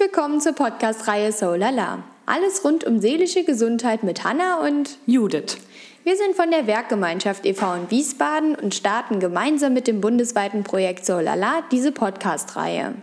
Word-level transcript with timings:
willkommen 0.00 0.40
zur 0.40 0.52
Podcast-Reihe 0.52 1.30
So 1.30 1.54
Lala. 1.54 2.02
Alles 2.26 2.64
rund 2.64 2.82
um 2.82 2.98
seelische 2.98 3.44
Gesundheit 3.44 4.02
mit 4.02 4.24
Hanna 4.24 4.66
und 4.66 4.98
Judith. 5.06 5.58
Wir 6.02 6.16
sind 6.16 6.34
von 6.34 6.50
der 6.50 6.66
Werkgemeinschaft 6.66 7.46
e.V. 7.46 7.74
in 7.74 7.88
Wiesbaden 7.88 8.56
und 8.56 8.74
starten 8.74 9.20
gemeinsam 9.20 9.72
mit 9.72 9.86
dem 9.86 10.00
bundesweiten 10.00 10.64
Projekt 10.64 11.06
So 11.06 11.20
Lala 11.20 11.62
diese 11.70 11.92
Podcast-Reihe. 11.92 12.94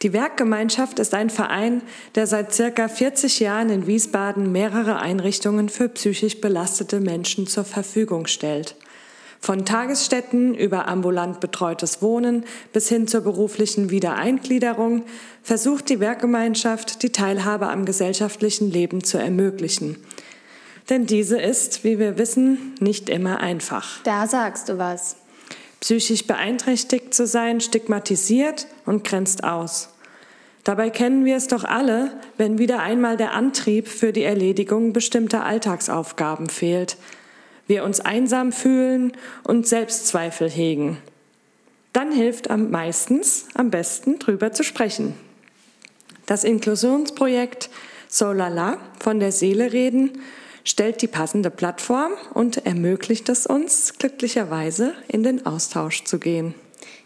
Die 0.00 0.14
Werkgemeinschaft 0.14 1.00
ist 1.00 1.12
ein 1.12 1.28
Verein, 1.28 1.82
der 2.14 2.26
seit 2.26 2.54
circa 2.54 2.88
40 2.88 3.38
Jahren 3.38 3.68
in 3.68 3.86
Wiesbaden 3.86 4.50
mehrere 4.50 5.00
Einrichtungen 5.00 5.68
für 5.68 5.90
psychisch 5.90 6.40
belastete 6.40 6.98
Menschen 6.98 7.46
zur 7.46 7.64
Verfügung 7.64 8.26
stellt. 8.26 8.74
Von 9.40 9.64
Tagesstätten 9.64 10.54
über 10.54 10.88
ambulant 10.88 11.40
betreutes 11.40 12.02
Wohnen 12.02 12.44
bis 12.72 12.88
hin 12.88 13.06
zur 13.06 13.20
beruflichen 13.20 13.90
Wiedereingliederung 13.90 15.04
versucht 15.42 15.88
die 15.88 16.00
Werkgemeinschaft, 16.00 17.02
die 17.02 17.10
Teilhabe 17.10 17.68
am 17.68 17.84
gesellschaftlichen 17.84 18.70
Leben 18.70 19.04
zu 19.04 19.16
ermöglichen. 19.18 19.96
Denn 20.90 21.06
diese 21.06 21.40
ist, 21.40 21.84
wie 21.84 21.98
wir 21.98 22.18
wissen, 22.18 22.74
nicht 22.80 23.08
immer 23.08 23.40
einfach. 23.40 24.02
Da 24.02 24.26
sagst 24.26 24.68
du 24.68 24.78
was. 24.78 25.16
Psychisch 25.80 26.26
beeinträchtigt 26.26 27.14
zu 27.14 27.26
sein 27.26 27.60
stigmatisiert 27.60 28.66
und 28.84 29.04
grenzt 29.04 29.44
aus. 29.44 29.90
Dabei 30.64 30.90
kennen 30.90 31.24
wir 31.24 31.36
es 31.36 31.46
doch 31.46 31.64
alle, 31.64 32.10
wenn 32.36 32.58
wieder 32.58 32.80
einmal 32.80 33.16
der 33.16 33.32
Antrieb 33.32 33.86
für 33.86 34.12
die 34.12 34.24
Erledigung 34.24 34.92
bestimmter 34.92 35.44
Alltagsaufgaben 35.44 36.48
fehlt– 36.48 36.96
wir 37.68 37.84
uns 37.84 38.00
einsam 38.00 38.50
fühlen 38.50 39.12
und 39.44 39.68
Selbstzweifel 39.68 40.50
hegen. 40.50 40.98
Dann 41.92 42.10
hilft 42.10 42.50
am 42.50 42.70
meistens 42.70 43.46
am 43.54 43.70
besten 43.70 44.18
drüber 44.18 44.52
zu 44.52 44.64
sprechen. 44.64 45.14
Das 46.26 46.44
Inklusionsprojekt 46.44 47.70
Solala 48.08 48.78
von 49.00 49.20
der 49.20 49.32
Seele 49.32 49.72
reden 49.72 50.22
stellt 50.64 51.00
die 51.00 51.06
passende 51.06 51.50
Plattform 51.50 52.12
und 52.34 52.66
ermöglicht 52.66 53.28
es 53.28 53.46
uns, 53.46 53.94
glücklicherweise 53.98 54.94
in 55.08 55.22
den 55.22 55.46
Austausch 55.46 56.04
zu 56.04 56.18
gehen. 56.18 56.54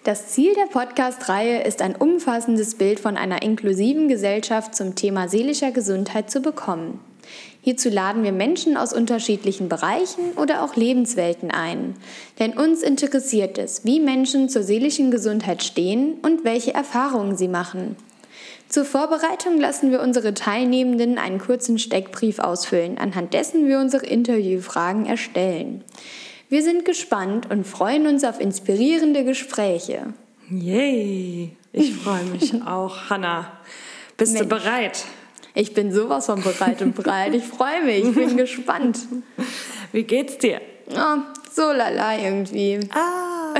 Das 0.04 0.28
Ziel 0.28 0.52
der 0.54 0.66
Podcast-Reihe 0.66 1.62
ist 1.62 1.80
ein 1.80 1.94
umfassendes 1.94 2.74
Bild 2.74 2.98
von 2.98 3.16
einer 3.16 3.42
inklusiven 3.42 4.08
Gesellschaft 4.08 4.74
zum 4.74 4.96
Thema 4.96 5.28
seelischer 5.28 5.70
Gesundheit 5.70 6.28
zu 6.28 6.40
bekommen. 6.40 6.98
Hierzu 7.60 7.90
laden 7.90 8.24
wir 8.24 8.32
Menschen 8.32 8.76
aus 8.76 8.92
unterschiedlichen 8.92 9.68
Bereichen 9.68 10.32
oder 10.36 10.64
auch 10.64 10.74
Lebenswelten 10.74 11.50
ein. 11.50 11.94
Denn 12.38 12.54
uns 12.54 12.82
interessiert 12.82 13.56
es, 13.56 13.84
wie 13.84 14.00
Menschen 14.00 14.48
zur 14.48 14.62
seelischen 14.62 15.10
Gesundheit 15.10 15.62
stehen 15.62 16.14
und 16.22 16.44
welche 16.44 16.74
Erfahrungen 16.74 17.36
sie 17.36 17.48
machen. 17.48 17.96
Zur 18.68 18.84
Vorbereitung 18.84 19.60
lassen 19.60 19.90
wir 19.90 20.00
unsere 20.00 20.34
Teilnehmenden 20.34 21.18
einen 21.18 21.38
kurzen 21.38 21.78
Steckbrief 21.78 22.38
ausfüllen, 22.38 22.98
anhand 22.98 23.34
dessen 23.34 23.68
wir 23.68 23.78
unsere 23.78 24.06
Interviewfragen 24.06 25.06
erstellen. 25.06 25.84
Wir 26.48 26.62
sind 26.62 26.84
gespannt 26.84 27.50
und 27.50 27.66
freuen 27.66 28.06
uns 28.06 28.24
auf 28.24 28.40
inspirierende 28.40 29.24
Gespräche. 29.24 30.14
Yay! 30.50 31.56
Ich 31.72 31.94
freue 31.94 32.24
mich 32.24 32.54
auch, 32.66 33.08
Hanna. 33.08 33.52
Bist 34.16 34.34
Mensch. 34.34 34.48
du 34.48 34.48
bereit? 34.48 35.04
Ich 35.54 35.74
bin 35.74 35.92
sowas 35.92 36.26
von 36.26 36.42
bereit 36.42 36.80
und 36.82 36.94
bereit. 36.94 37.34
Ich 37.34 37.44
freue 37.44 37.84
mich, 37.84 38.04
ich 38.04 38.14
bin 38.14 38.36
gespannt. 38.36 39.00
Wie 39.92 40.04
geht's 40.04 40.38
dir? 40.38 40.60
Oh, 40.90 41.18
so 41.52 41.72
lala 41.72 42.18
irgendwie. 42.18 42.80
Ah. 42.94 43.54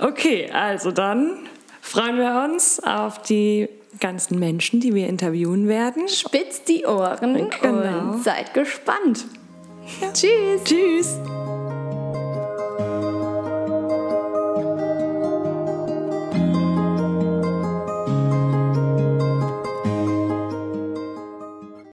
okay, 0.06 0.50
also 0.52 0.90
dann 0.90 1.46
freuen 1.80 2.18
wir 2.18 2.44
uns 2.44 2.80
auf 2.80 3.22
die 3.22 3.68
ganzen 4.00 4.38
Menschen, 4.38 4.80
die 4.80 4.94
wir 4.94 5.06
interviewen 5.08 5.68
werden. 5.68 6.08
Spitzt 6.08 6.68
die 6.68 6.86
Ohren 6.86 7.50
genau. 7.60 8.12
und 8.12 8.24
seid 8.24 8.54
gespannt. 8.54 9.24
Ja. 10.00 10.12
Tschüss. 10.12 10.64
Tschüss. 10.64 11.18